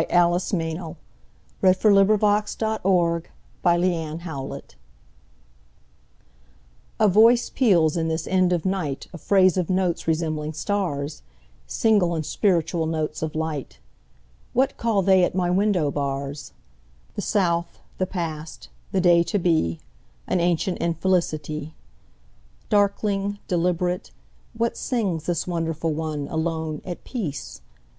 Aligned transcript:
1920. 0.00 0.76
Alice 0.80 0.96
Meynell1847–1922 1.60 1.60
A 1.60 2.78
Thrush 2.80 3.28
before 3.62 4.48
Dawn 4.48 4.70
A 6.98 7.06
VOICE 7.08 7.50
peals 7.50 7.98
in 7.98 8.08
this 8.08 8.26
end 8.26 8.54
of 8.54 8.64
nightA 8.64 9.18
phrase 9.18 9.58
of 9.58 9.68
notes 9.68 10.08
resembling 10.08 10.54
stars, 10.54 11.20
Single 11.66 12.14
and 12.14 12.24
spiritual 12.24 12.86
notes 12.86 13.20
of 13.20 13.34
light. 13.34 13.78
What 14.54 14.78
call 14.78 15.02
they 15.02 15.22
at 15.22 15.34
my 15.34 15.50
window 15.50 15.90
bars? 15.90 16.54
The 17.14 17.20
South, 17.20 17.78
the 17.98 18.06
past, 18.06 18.70
the 18.92 19.02
day 19.02 19.22
to 19.24 19.38
be, 19.38 19.80
An 20.26 20.40
ancient 20.40 20.78
infelicity. 20.78 21.74
Darkling, 22.70 23.38
deliberate, 23.48 24.12
what 24.54 24.76
singsThis 24.76 25.46
wonderful 25.46 25.92
one, 25.92 26.26
alone, 26.28 26.80
at 26.86 27.04
peace? 27.04 27.60